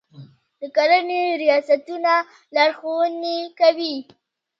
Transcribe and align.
د 0.59 0.61
کرنې 0.75 1.21
ریاستونه 1.41 2.13
لارښوونې 2.55 3.37
کوي. 3.59 3.95